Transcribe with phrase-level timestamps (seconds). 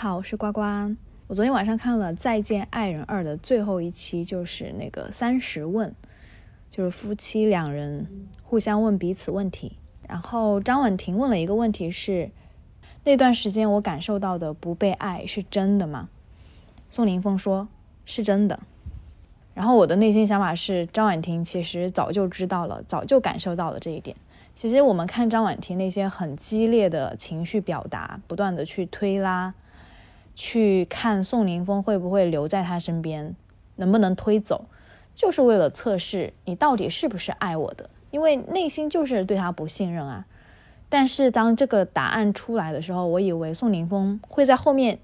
[0.00, 0.62] 好，我是呱呱。
[1.26, 5.94] 我昨天晚上看了《再见爱人二》的最后一期，就是那个三十问，
[6.70, 8.06] 就是夫妻两人
[8.42, 9.76] 互相问彼此问题。
[10.08, 12.30] 然后张婉婷问了一个问题是：
[13.04, 16.08] 那段时间我感受到的不被爱是真的吗？
[16.88, 17.68] 宋宁峰说
[18.06, 18.58] 是真的。
[19.52, 24.16] 然后我的内心想法是，张婉婷其实早就知道了，早就感受到了这一点。
[24.54, 29.52] 其实我们看张婉婷那些很激烈的情绪表达，不断的去推拉。
[30.42, 33.36] 去看宋宁峰会不会留在他身边，
[33.76, 34.64] 能不能推走，
[35.14, 40.24] 就是为了测试你到底是不是爱我的，因为内心就是对他不信任啊。
[40.88, 44.98] 但是当这个答案出来的时候，我以为宋宁峰会在后面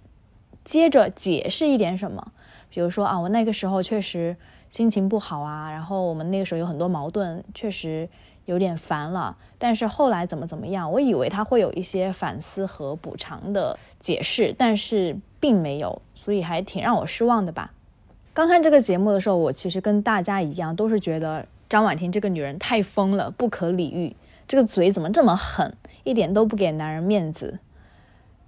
[0.64, 2.32] 接着解释一点什么，
[2.70, 4.34] 比如说啊，我那个时候确实
[4.70, 8.08] 心情不好啊，然后我们那个时候有很多矛盾，确实。
[8.46, 10.90] 有点烦了，但是后来怎么怎么样？
[10.90, 17.72] 我以为他会有一些反思和补偿的解释，但是并没有，所以还挺让我失望的吧。
[18.32, 24.14] 刚看这个节目的时候，我其实跟大家一样，都是觉得张婉婷这个女人太疯了，不可理喻。
[24.46, 25.74] 这个嘴怎么这么狠，
[26.04, 27.58] 一点都不给男人面子，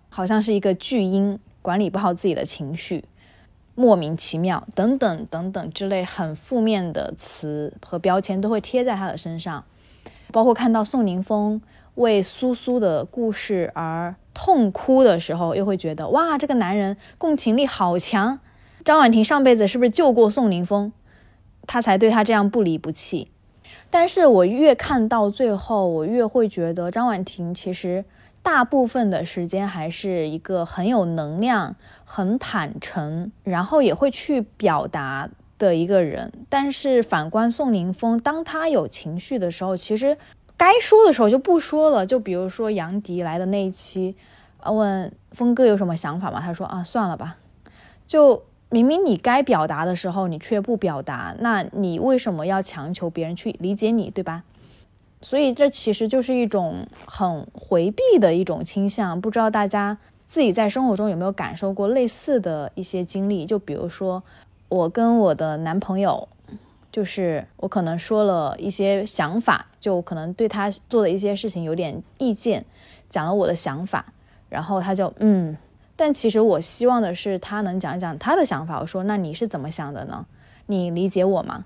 [0.09, 3.05] 好像是一个巨婴，管理不好自己的情绪，
[3.75, 9.65] 莫名其妙，等等等等之类很负面的词和标签都会贴在他的身上。
[10.33, 11.61] 包括看到宋宁峰
[11.95, 18.39] 为苏苏的故事而痛哭的时候，又会觉得哇，这个男人共情力好强。
[18.85, 20.93] 张婉婷上辈子是不是救过宋宁峰，
[21.67, 23.31] 他才对他这样不离不弃？
[23.91, 28.05] 但是我越看到最后，我越会觉得张婉婷其实
[28.43, 35.29] 大部分的时间还是一个很有能量、很坦诚，然后也会去表达。
[35.59, 40.17] 的一个人，但是反观宋宁峰，当他有情绪的时候，其实
[40.57, 42.07] 该说的时候就不说了。
[42.07, 44.15] 就比如说杨迪来的那一期，
[44.65, 46.41] 问峰哥有什么想法吗？
[46.41, 47.37] 他说啊，算了吧。
[48.07, 54.45] 就明明你该表达的时候，你却不表达，那你为什么要强求别人去理解你，对吧？
[55.21, 59.21] 所以这其实就是一种很回避的一种倾向。
[59.21, 59.99] 不知道大家
[60.29, 63.45] 自己在生活中有没有感受过类似的一些经历？
[63.45, 64.23] 就比如说。
[64.69, 66.29] 我跟我的男朋友，
[66.93, 72.65] 就是我可能说了一些想法，就可能对他做的一些事情有点意见，
[73.09, 74.13] 讲了我的想法，
[74.49, 75.57] 然后他就嗯，
[75.97, 78.79] 但其实我希望的是他能讲一讲他的想法。
[78.81, 80.27] 我说那你是怎么想的呢？
[80.67, 81.65] 你理解我吗？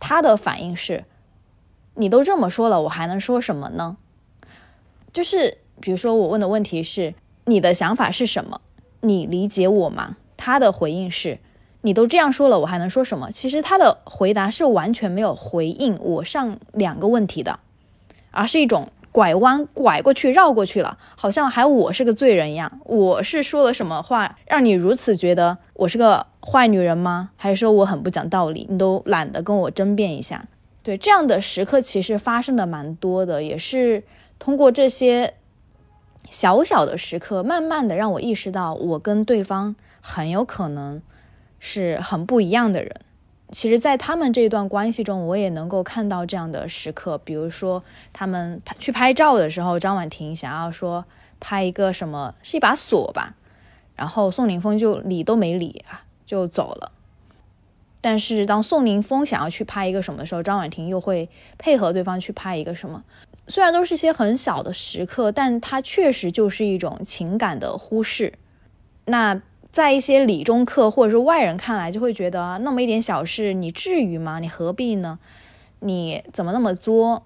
[0.00, 1.04] 他的反应是，
[1.94, 3.98] 你都这么说了，我还能说什么呢？
[5.12, 7.14] 就是比如说我问的问题是
[7.44, 8.62] 你的想法是什么？
[9.02, 10.16] 你理解我吗？
[10.38, 11.38] 他的回应是。
[11.84, 13.30] 你都这样说了，我还能说什么？
[13.30, 17.60] 其实他的回答是完全没有回应我上两个问题的，
[18.30, 22.80] 而是一种拐弯拐过去绕过去了，好像还我是个罪人一样。
[22.84, 27.28] 我是说了什么话让你如此觉得我是个坏女人吗？
[27.36, 28.66] 还是说我很不讲道理？
[28.70, 30.46] 你都懒得跟我争辩一下？
[30.82, 34.02] 对，这样的时刻其实发生的蛮多的，也是
[34.38, 35.34] 通过这些
[36.30, 41.02] 小小的时刻，慢慢的让我意识到，我跟对方很有可能。
[41.66, 43.00] 是很不一样的人。
[43.50, 47.16] 其实，在他们这段关系中，我也能够看到这样的时刻。
[47.16, 47.82] 比如说，
[48.12, 51.06] 他们去拍照的时候，张婉婷想要说
[51.40, 53.34] 拍一个什么，是一把锁吧，
[53.96, 56.92] 然后宋宁峰就理都没理啊，就走了。
[58.00, 63.04] 但是，当宋宁峰想要去拍一个什么的时候，张婉婷又会配合对方去拍一个什么。
[63.48, 68.34] 虽然都是些很小的时刻，但它确实就是一种情感的忽视。
[69.06, 69.40] 那。
[69.74, 74.38] 在一些理中客或者是外人看来，就会觉得那么一点小事，你至于吗？
[74.38, 75.18] 你何必呢？
[75.80, 77.24] 你怎么那么作？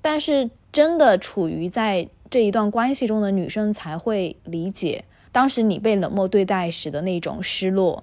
[0.00, 8.02] 但是真的处于在这一段关系中的女生才会理解，当时你被冷漠对待时的那种失落。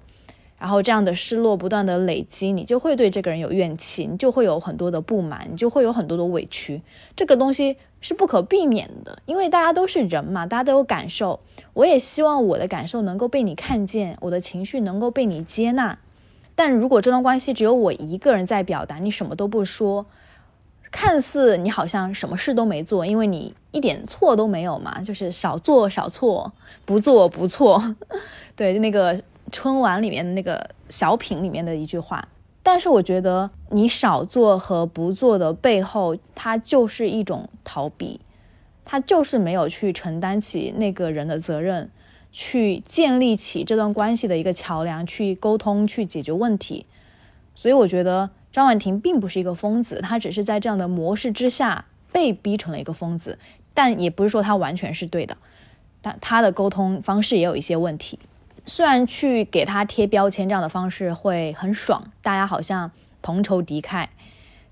[0.60, 6.82] 然后这样的失落不断的累积，你就会对这个人有怨气，你就会有很多的不满，你就会有很多的委屈。
[7.16, 11.40] 这个东西是不可避免的，因为大家都是人嘛，大家都有感受。
[11.72, 15.98] 我也希望我的感受能够被你看见，我的情绪能够被你接纳。
[16.54, 20.04] 但如果这段关系只有我一个人在表达，你什么都不说，
[20.90, 26.52] 看似你好像什么事都没做，因为你一点错都没有嘛，就是少做少错，
[26.84, 27.96] 不做不错。
[28.54, 29.18] 对，那个。
[29.50, 32.28] 春晚里面的那个小品里面的一句话，
[32.62, 38.20] 但是我觉得你少做和不做的背后，它就是一种逃避，
[38.84, 41.90] 他就是没有去承担起那个人的责任，
[42.32, 46.86] 去建立起这段关系的一个桥梁，去沟通，去解决问题。
[47.54, 53.38] 所以我觉得张婉婷并不是一个疯子，她只是在这样的模式之下被逼成了一个疯子，
[53.74, 55.36] 但也不是说她完全是对的。
[56.02, 58.18] 但他的沟通方式也有一些问题。
[58.66, 62.90] 虽然去给他贴标签这样的方式会很爽，大家好像
[63.22, 64.06] 同仇敌忾，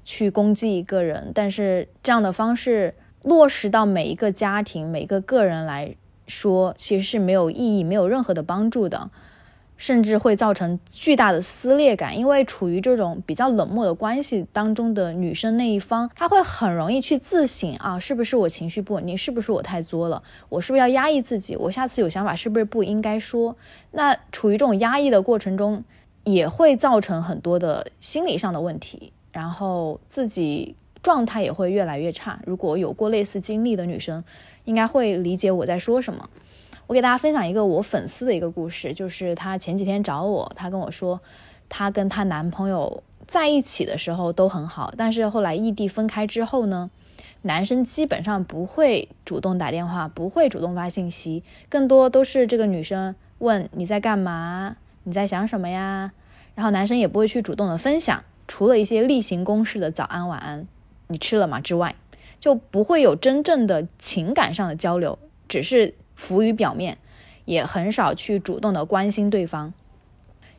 [0.04, 5.94] 去攻击一个人，但是这样的方式落实到每一个家庭、每个个人来
[6.26, 9.10] 说，其实是没有意义、没有任何的帮助的。
[9.78, 19.16] 甚至会造成巨大的撕裂感，因为处于这种比较冷漠的关系当中的女生那一方，她会很容易去自省啊，是不是我情绪不稳定？
[19.16, 20.22] 是不是我太作了？
[20.50, 21.56] 我是不是要压抑自己？
[21.56, 23.56] 我下次有想法是不是不应该说？
[23.92, 25.82] 那处于这种压抑的过程中，
[26.24, 32.40] 也会造成很多的心理上的问题，然后自己状态也会越来越差。
[32.44, 34.24] 如果有过类似经历的女生，
[34.64, 36.28] 应该会理解我在说什么。
[36.88, 41.20] 我给大家分享一个我粉丝的一个故事，就是她前几天找我，她跟我说，
[41.68, 46.90] 她跟她男朋友在一起的时候都很好，但是后来异地分开之后呢，
[47.42, 56.12] 男生基本上不会主动打电话，不会主动发信息，更多都是这个女生问你在干嘛，你在想什么呀，
[56.54, 60.66] 然后男生也不会去主动的分享，除了一些例行公事的早安晚安，
[61.08, 61.94] 你吃了吗之外，
[62.40, 65.92] 就不会有真正的情感上的交流，只是。
[66.18, 66.98] 浮于表面，
[67.44, 69.72] 也很少去主动的关心对方，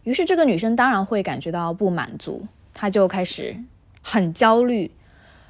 [0.03, 3.57] 于是这个女生当然会感觉到不满足，她就开始
[4.01, 4.89] 很焦虑，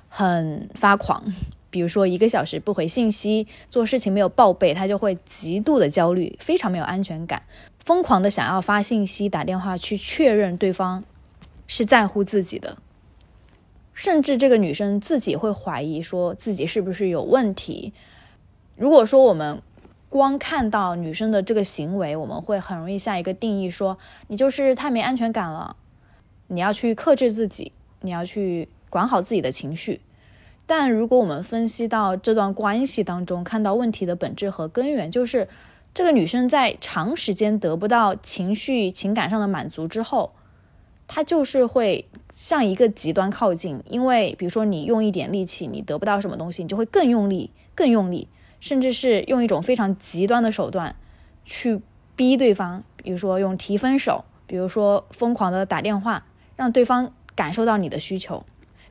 [0.09, 1.31] 很发狂。
[1.69, 7.43] 比如说一个小时不回信息，做事情没有报备，她就会极度的焦虑，非常没有安全感，
[7.85, 11.03] 疯狂的想要发信息、打电话去确认对方
[11.67, 12.79] 是在乎自己的，
[13.93, 17.93] 甚至这个女生自己会怀疑说自己是不是有问题。
[18.75, 19.61] 如果说我们。
[20.09, 23.97] 光看到女生的这个行为，我们会很容易下一个定义，说
[24.27, 25.75] 你就是太没安全感了，
[26.47, 27.71] 你要去克制自己，
[28.01, 30.01] 你要去管好自己的情绪。
[30.65, 35.47] 但如果我们分析到这段关系当中，看到问题的本质和根源，就是
[35.93, 40.31] 这个女生在长时间得不到情绪、情感上的满足之后，
[41.07, 43.81] 她就是会向一个极端靠近。
[43.87, 48.27] 因为比如说你用一点力气，你得不到什么东西，你就会更用力、更用力。
[48.59, 50.95] 甚至是用一种非常极端的手段
[51.45, 51.81] 去
[52.15, 56.25] 逼对方，比如说用提分手，比如说疯狂的打电话，
[56.55, 58.45] 让对方感受到你的需求。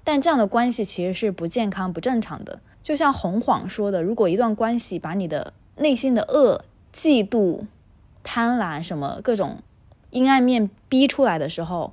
[0.05, 2.61] 但这样的关系其实是不健康、不正常的。
[2.83, 6.65] 就像洪晃说的，如果一段关系把你的内心的恶、
[6.95, 7.67] 嫉妒、
[8.23, 9.59] 贪婪什么各种
[10.11, 11.93] 阴暗面逼出来的时候，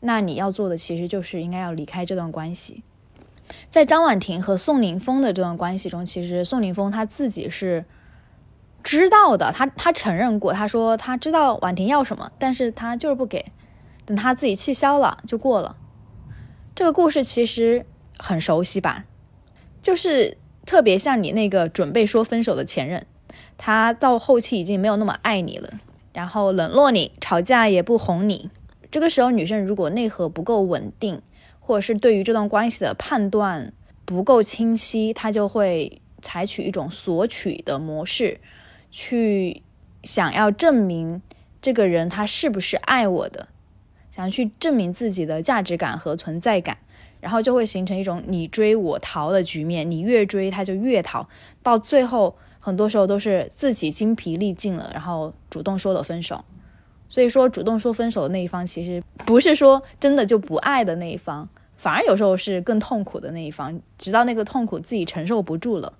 [0.00, 2.82] 那你要做的其实就是应该要离开这段关系。
[3.68, 7.84] 在张婉婷和宋宁峰的这段关系中，其实宋宁峰他自己是
[8.82, 13.52] 知道的，他他承认过，他说他知道婉婷要什么，但是他就是不给，
[14.04, 15.76] 等他自己气消了就过了。
[16.74, 17.86] 这个故事其实
[18.18, 19.04] 很熟悉吧？
[19.82, 23.06] 就是特别像你那个准备说分手的前任，
[23.58, 25.70] 他到后期已经没有那么爱你了，
[26.12, 28.50] 然后冷落你，吵架也不哄你。
[28.90, 31.22] 这个时候，女生如果内核不够稳定。
[31.64, 33.72] 或者是对于这段关系的判断
[34.04, 38.40] 不够清晰，他就会采取一种索取的模式，
[38.90, 39.62] 去
[40.02, 41.22] 想要证明
[41.60, 43.48] 这个人他是不是爱我的，
[44.10, 46.76] 想去证明自己的价值感和存在感，
[47.20, 51.28] 然后就会形成一种你追我逃的局面，你越追他就越逃，
[51.62, 56.44] 到最后很多时候都是自己精疲力尽了，然后主动说了分手。
[57.12, 63.78] 所以说，主动说分手的那一方，其实不是说真的就不爱的那一方，反而有时候是更痛苦的那一方。
[63.98, 65.92] 直到那个痛苦自己承受不住了，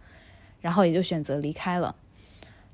[0.63, 1.95] 然后也就选择离开了。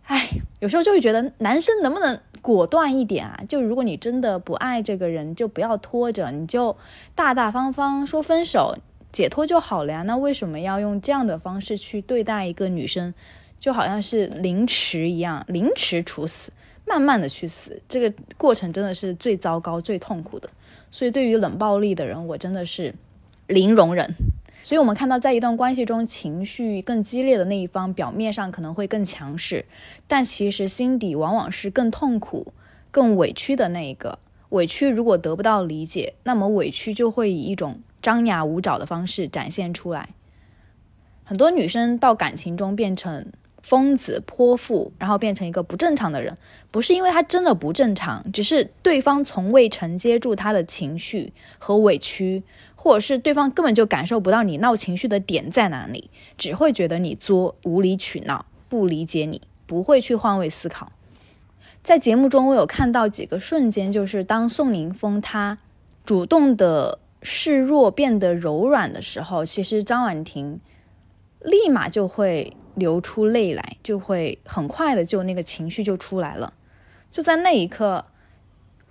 [0.04, 0.28] 唉，
[0.61, 3.42] 有时候就会觉得男生能不能果断一点啊？
[3.49, 6.76] 就如果你真的不爱这个人，就不要拖着，你就
[7.16, 8.78] 大大方方说分手，
[9.11, 10.02] 解脱就好了呀。
[10.02, 13.12] 那为什么要用这样的方式去对待一个女生，
[13.59, 16.52] 就好像是凌迟一样，凌迟处死？
[16.88, 20.49] 慢慢的去死，这个过程真的是最糟糕、最痛苦的。
[20.90, 22.95] 所以，对于冷暴力的人，我真的是
[23.47, 24.14] 零容忍。
[24.62, 29.66] 所以，我们看到，在一段关系中，情绪更激烈的那一方，表面上可能会更强势，
[30.07, 32.54] 但其实心底往往是更痛苦、
[32.90, 34.18] 更委屈的那一个。
[34.49, 40.09] 委屈如果得不到理解，那么委屈就会以一种张牙舞爪的方式展现出来。
[41.25, 43.26] 很多女生到感情中变成。
[43.68, 46.34] 疯子泼妇，然后变成一个不正常的人，
[46.70, 52.42] 不是因为他真的不正常，只是对方从未承接住他的情绪和委屈，
[52.75, 56.08] 或者是对方根本就感受不到你闹情绪的点在哪里，
[56.38, 60.90] 只会觉得你作、无理取闹，不理解你，不会去换位思考。
[61.82, 65.58] 在节目中，我有看到几个瞬间，就是当宋宁峰他
[66.06, 70.58] 主动的示弱，变得柔软的时候，其实张婉婷
[71.42, 72.56] 立马就会。
[72.78, 76.52] 流出泪来，就会很快的就那个情绪就出来了。
[77.11, 78.04] 就在那一刻，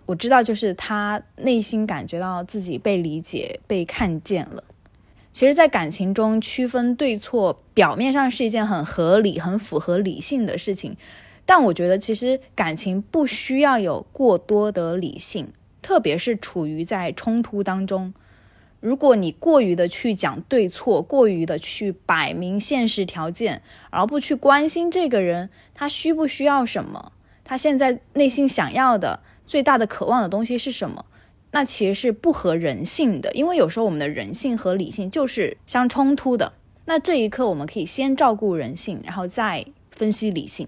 [0.05, 4.63] 我知道就是他内心感觉到自己被理解、被看见了。
[5.31, 10.97] 其实，在感情中区分对错，表面上是一件很合理、很符合理性的事情，
[11.45, 15.53] 但我觉得其实感情不需要有过多的理性，
[15.83, 18.13] 特别是处于在冲突当中。
[18.79, 27.11] 如果你过于的去讲对错，过于的去摆明现实条件，而不去关心这个人他需不需要什么，
[27.43, 31.05] 他现在内心想要的最大的渴望的东西是什么，
[31.51, 33.31] 那其实是不合人性的。
[33.33, 36.53] 因为有时候我们的人性和理性就是相冲突的。
[36.85, 40.67] 那这一刻我们可以先照顾人性，然后再分析理性。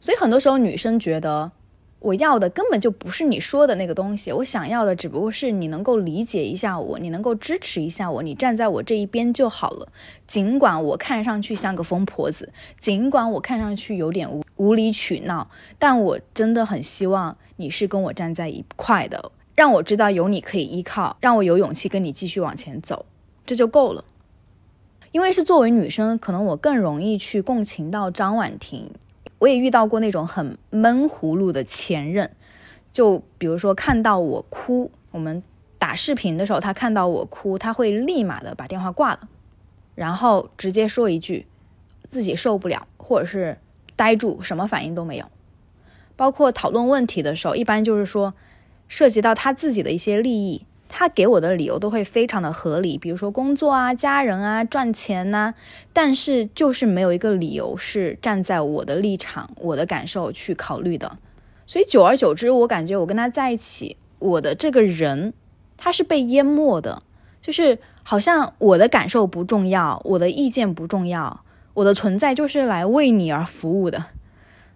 [0.00, 1.52] 所以很多时候女生觉得。
[2.00, 9.86] 我要的根本就不是你说的那个东西，我想要的只不过是你能够理解一下我，你能够支持一下我，你站在我这一边就好了。
[10.26, 23.04] 尽管我看上去像个疯婆子，尽管我看上去有点无无理取闹，但我真的很希望你是跟我站在一块的，让我知道有你可以依靠，让我有勇气跟你继续往前走，
[23.44, 24.04] 这就够了。
[25.12, 28.90] 因为是作为女生，可能我更容易去共情到张婉婷。
[29.40, 32.30] 我也遇到过那种很闷葫芦的前任，
[32.92, 35.42] 就比如说看到我哭，我们
[35.78, 39.28] 打视频的时候，他看到我哭，他会立马的把电话挂了，
[39.94, 41.46] 然后直接说一句
[42.08, 43.58] 自己受不了，或者是
[43.96, 45.26] 呆住，什么反应都没有。
[46.16, 48.34] 包括讨论问题的时候，一般就是说
[48.88, 50.66] 涉及到他自己的一些利益。
[50.92, 55.54] 他给我的理由都会非常的合理，比如说工作啊、家人啊、赚钱呐，
[55.92, 61.16] 但是就是没有一个理由是站在我的立场、我的感受去考虑的。
[61.64, 65.32] 所以久而久之，我感觉我跟他在一起，我的这个人
[65.76, 67.02] 他是被淹没的，
[67.40, 71.44] 就是好像我的感受不重要，我的意见不重要，
[71.74, 74.06] 我的存在就是来为你而服务的。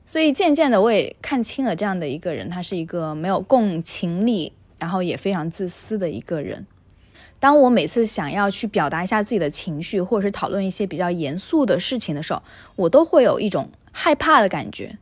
[0.07, 4.53] 所以渐渐的，我也看清了这样的一个人，他是一个没有共情力。
[4.85, 6.67] 然后也非常自私的一个人。
[7.41, 12.43] 当我每次想要去表达一下自己的情绪，或者是讨论一些比较严肃的事情的时候，
[12.77, 14.99] 我都会有一种害怕的感觉。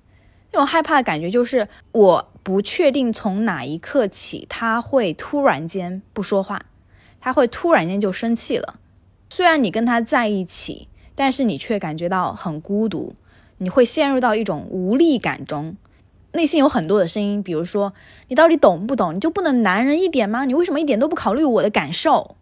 [0.52, 6.64] 那种害怕的感觉就是我不确定从哪一刻起他会突然间不说话，
[7.20, 8.78] 他会突然间就生气了。
[9.30, 10.86] 虽然你跟他在一起，
[11.16, 13.16] 但是你却感觉到很孤独，
[13.58, 15.76] 你会陷入到一种无力感中。
[16.32, 17.92] 内心有很多的声音，比如说
[18.28, 19.14] 你到底懂不懂？
[19.14, 20.44] 你就不能男人一点吗？
[20.44, 22.36] 你为什么一点都不考虑我的感受？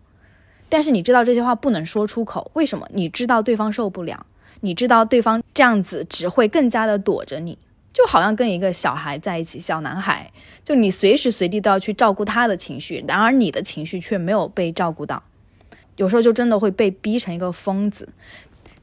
[0.68, 2.88] 但是你知道这些话不能说出口，为什么？
[2.92, 4.24] 你知道对方受不了，
[4.60, 7.58] 你知道对方这样子只会更加的躲着你，
[7.92, 10.30] 就好像跟一个小孩在一起，小男孩，
[10.62, 15.24] 就你随时随地都要去照顾他的情绪，然而你的情绪却没有被照顾到，
[15.96, 18.08] 有时候就真的会被逼成一个疯子。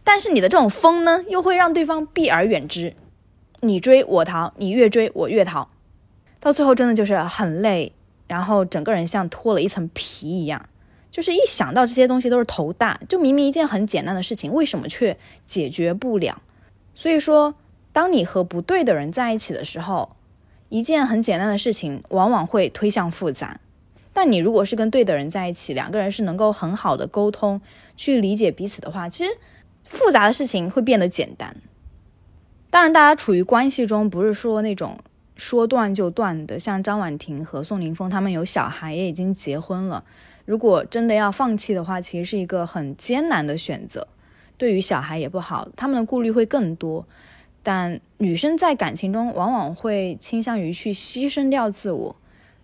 [0.03, 2.93] 但是你的这种疯呢，又会让对方避而远之。
[3.67, 5.67] 你追我逃，你越追我越逃，
[6.39, 7.91] 到最后真的就是很累，
[8.27, 10.69] 然后整个人像脱了一层皮一样，
[11.11, 12.99] 就是一想到这些东西都是头大。
[13.09, 16.41] 就明明一件很简单的事情，为什么却解决不了？
[16.95, 17.55] 所以说，
[17.91, 20.15] 当你和不对的人在一起的时候，
[20.69, 23.59] 一件很简单的事情往往会推向复杂。
[24.13, 27.61] 但你如果是跟对的人在一起，两个人是能够很好的沟通，
[27.95, 29.29] 去理解彼此的话，其实
[29.83, 31.55] 复杂的事情会变得简单。
[32.69, 34.99] 当然，大家处于关系中，不是说那种
[35.35, 36.59] 说断就断的。
[36.59, 40.03] 像张婉婷和宋宁峰，他们有小孩，也已经结婚了。
[40.45, 44.07] 如果真的要放弃的话，其实是一个很艰难的选择，
[44.57, 47.05] 对于小孩也不好，他们的顾虑会更多。
[47.63, 52.15] 但女生在感情中，往往会倾向于去牺牲掉自我，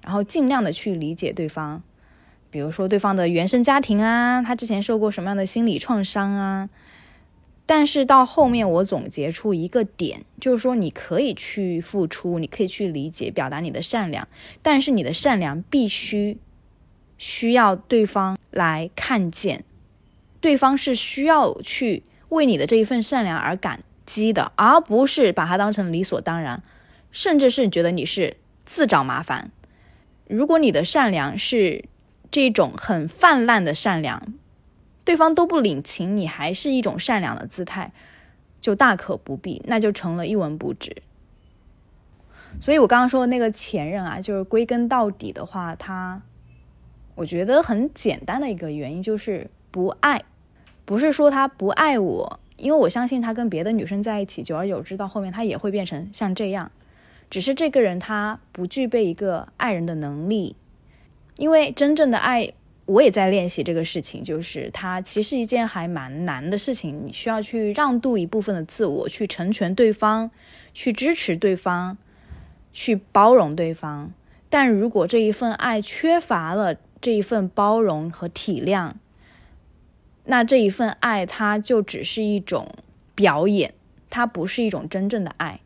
[0.01, 1.81] 然后尽量的去理解对方，
[2.50, 6.69] 比如说对方的原生家庭啊，他之前受过什么样的心理创伤啊。
[7.65, 14.27] 但是到后面，我总结出一个点，就是说你可以去付出，你可以去理解、表达你的善良，
[14.62, 16.38] 但是你的善良必须
[17.17, 19.63] 需要对方来看见，
[20.41, 26.62] 对方是需要去为你的这一份善良而感激的，而不是把它当成理所当然，
[27.12, 29.51] 甚至是觉得你是自找麻烦。
[30.27, 31.86] 如果你的善良是
[32.29, 34.34] 这种很泛滥的善良。
[35.05, 37.91] 对方都不领情，你还是一种善良的姿态，
[38.62, 40.95] 就大可不必，那就成了一文不值。
[42.62, 46.22] 所以我刚刚说的那个前任啊，就是归根到底的话，他
[47.15, 50.22] 我觉得很简单的一个原因就是不爱，
[50.86, 56.72] 不是说他不爱我，因为我相信他跟别的女生在一起，久而久之到后面他也会变成像这样，
[57.29, 60.55] 只是这个人他不具备一个爱人的能力，
[61.36, 62.53] 因为真正的爱。
[62.85, 70.29] 我也在练习这个事情，就是它其实一件还蛮难的事情，你需要去让渡一部分的自我，去成全对方，
[70.73, 71.97] 去支持对方，
[72.73, 74.11] 去包容对方。
[74.49, 78.91] 但如果这一份爱缺乏了这一份包容和体谅，
[80.25, 82.75] 那这一份爱它就只是一种
[83.15, 83.73] 表演，
[84.09, 85.61] 它不是一种真正的爱，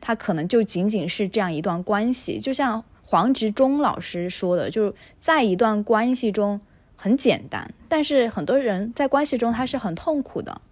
[0.00, 2.38] 它可能就仅仅是这样一段关系。
[2.38, 6.62] 就像黄执中老师说的，就是在一段关系中
[6.96, 10.62] 很简单，但是很多人在关系中他是很痛苦的，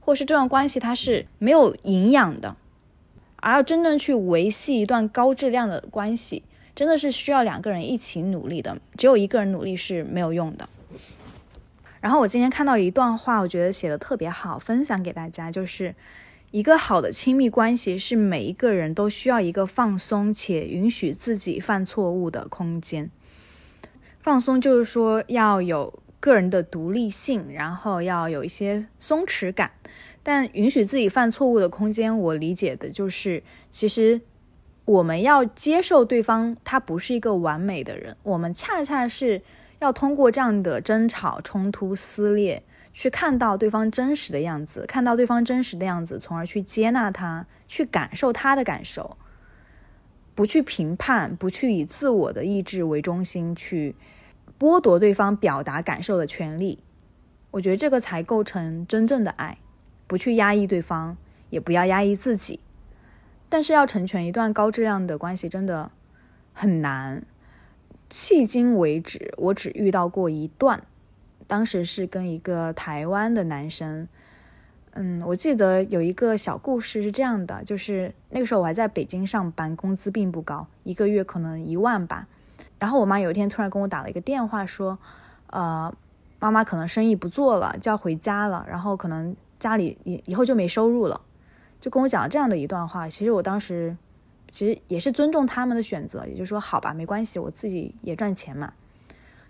[0.00, 2.56] 或是这段关系它是没有营养的，
[3.36, 6.42] 而要真正去维系一段高质量的关系。
[6.74, 10.66] 真的是需要两个人一起努力的，只有一个人努力是没有用的。
[12.00, 15.94] 然后我今天看到一段话，我觉得写的特别好，分享给大家，就是
[16.54, 23.10] 一个好的亲密关系是每一个人都需要一个放松且允许自己犯错误的空间。
[24.20, 29.72] 放松就是说要有个人的独立性，然后要有一些松弛感，
[30.22, 33.42] 但允许自己犯错误的空间，我理解的就是
[33.72, 34.20] 其实。
[34.86, 38.14] 我们要接受对方，他不是一个完美的人。
[38.22, 39.40] 我们恰恰是
[39.78, 42.62] 要通过这样的争吵、冲突、撕裂，
[42.94, 49.18] 去看到对方真实的样子，看到对方真实的样子，从而去接纳他，去感受他的感受，
[50.34, 53.96] 不去评判，不去以自我的意志为中心去
[54.58, 56.78] 剥夺对方表达感受的权利。
[57.50, 59.58] 我觉得这个才构成真正的爱，
[60.06, 61.16] 不去压抑对方，
[61.50, 62.60] 也不要压抑自己。
[63.48, 65.90] 但是要成全一段高质量的关系真的
[66.52, 67.24] 很难。
[68.08, 70.84] 迄今为止，我只遇到过一段，
[71.46, 74.08] 当时是跟一个台湾的男生。
[74.96, 82.28] 嗯，我记得有一个小故事是这样的，就是那个时候我还在北京上班，工资并不高，一个月可能一万吧。
[82.78, 84.96] 然后我妈有一天突然跟我打了一个电话，说，
[85.48, 85.92] 呃，
[86.38, 91.20] 妈妈可能生意不做了，就要回家了，然后可能家里以以后就没收入了。
[91.80, 93.96] 就跟我讲了这样的一段话，其实我当时
[94.50, 98.72] 其实也是尊重他们的选择，也就是说，好吧，没关系，我自己也赚钱嘛。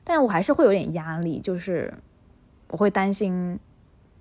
[0.05, 1.93] 但我还是会有点压力，就是
[2.69, 3.59] 我会担心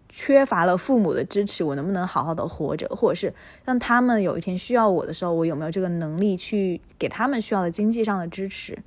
[0.10, 3.34] 缺乏了父母的支持，我能不能好好的活着，或者是
[3.66, 8.78] 让他们有一天需要我的时候，我有没有这个能力去给他们需要的经济上的支持？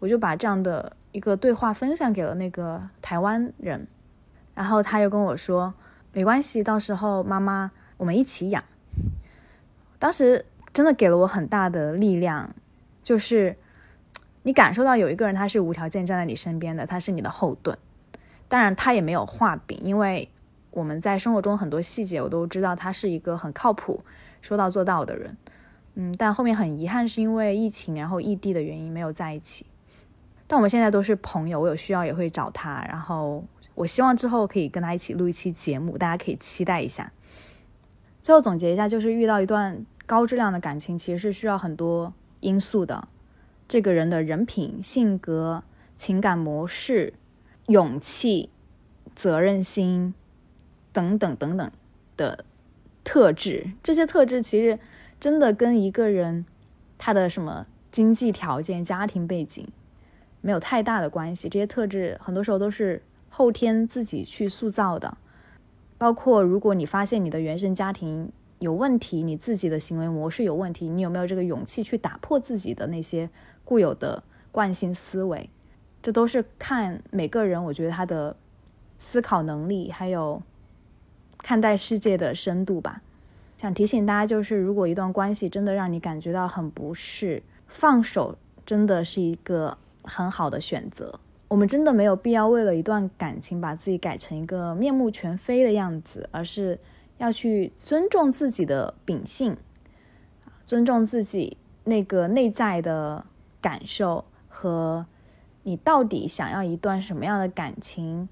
[0.00, 3.86] 我就把这样的一个对话分享给了那个台湾人，
[4.54, 5.72] 然后他又跟我说，
[6.12, 7.70] 没关系，到时候妈妈。
[7.98, 8.64] 我们一起养，
[9.96, 12.52] 当时真的给了我很大的力量，
[13.04, 13.54] 就是
[14.42, 17.76] 你感受到有一个人他是无条件站在你身边的，他是你的后盾。
[18.48, 20.28] 当然他也没有画饼，因为
[20.70, 24.02] 我们在生活中很多细节我都知道他是一个很靠谱、
[24.40, 25.36] 说到做到的人。
[25.94, 29.66] 嗯，但后面很遗憾是因为疫情，然后异地的原因没有在一起。
[30.46, 32.84] 但我们现在都是朋友，我有需要也会找他。
[32.88, 37.12] 然后我希望之后可以跟他一起录一期节目，大家可以期待一下。
[38.20, 43.08] 最后总结一下，就是遇到一段高质量的感情，其实是需要很多因素的。
[43.68, 45.62] 这个人的人品、性格、
[45.96, 47.14] 情感模式、
[47.66, 48.50] 勇气、
[49.14, 50.14] 责任心
[50.92, 51.70] 等等等等
[52.16, 52.44] 的
[53.04, 54.78] 特质，这些特质其实
[55.18, 56.44] 真的跟一个人
[56.98, 59.66] 他的什么经济条件、家庭背景
[60.40, 61.48] 没有太大的关系。
[61.48, 65.16] 这些特质很多时候都是后天自己去塑造的。
[65.98, 73.30] 包括，如果你发现你的原生家庭有问题，你自己的行为模式有问题，你有没有这个勇气去打破自己的那些
[73.64, 75.48] 固有的惯性思维？
[76.02, 78.36] 这都是看每个人，我觉得他的
[78.98, 80.42] 思考能力还有
[81.38, 83.02] 看待世界的深度吧。
[83.56, 91.20] 想提醒大家，就是如果一段关系真的让你感觉到很不适，放手真的是一个很好的选择。
[91.46, 96.78] 我们真的没有必要为了一段感情把自己改成一个面目全非的样子，而是
[97.18, 99.56] 要去尊重自己的秉性，
[100.64, 103.24] 尊重自己那个内在的
[103.62, 105.06] 感受和
[105.62, 108.28] 你到底想要一段什么样的感情，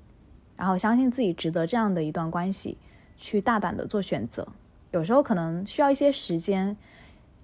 [0.57, 2.77] 然后相信自己值得这样的一段关系，
[3.17, 4.47] 去大胆的做选择。
[4.91, 6.77] 有时候可能需要一些时间，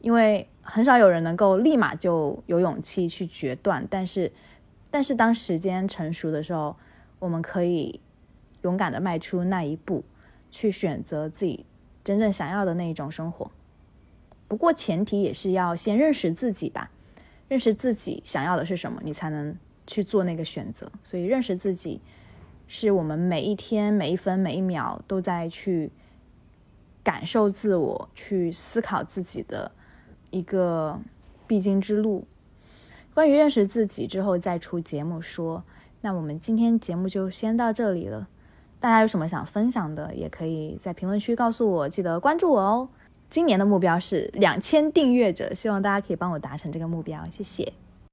[0.01, 4.31] 因为很少有人能够立马就有勇气去决断，但是。
[4.89, 6.75] 但是当时间成熟的时候，
[7.19, 8.01] 我们可以
[8.63, 10.05] 勇敢的迈出那一步，
[10.49, 11.67] 去选择自己
[12.05, 13.51] 真正想要的那一种生活。
[14.49, 16.91] 不过前提也是要先认识自己吧，
[17.49, 19.57] 认识自己想要的是什么，你才能
[19.87, 20.91] 去做那个选择。
[21.03, 22.01] 所以认识自己，
[22.67, 25.93] 是我们每一天每一分每一秒都在去
[27.05, 29.71] 感受自我、去思考自己的
[30.31, 30.99] 一个
[31.47, 32.27] 必经之路。
[33.15, 35.63] 关于认识自己之后再出节目说，
[36.01, 38.29] 那我们今天节目就先到这里了。
[38.79, 42.89] 大家有什么想分享的，也可以在评论区告诉我，记得关注我哦。
[43.29, 47.73] 今年的目标是两千订阅者，希望大家可以帮我达成这个目标，谢谢。